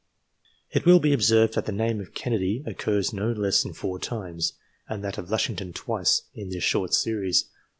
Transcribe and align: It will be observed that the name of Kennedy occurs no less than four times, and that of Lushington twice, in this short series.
It 0.71 0.83
will 0.83 0.99
be 0.99 1.13
observed 1.13 1.53
that 1.53 1.67
the 1.67 1.71
name 1.71 2.01
of 2.01 2.15
Kennedy 2.15 2.63
occurs 2.65 3.13
no 3.13 3.31
less 3.31 3.61
than 3.61 3.73
four 3.73 3.99
times, 3.99 4.53
and 4.89 5.03
that 5.03 5.19
of 5.19 5.29
Lushington 5.29 5.73
twice, 5.73 6.23
in 6.33 6.49
this 6.49 6.63
short 6.63 6.95
series. 6.95 7.45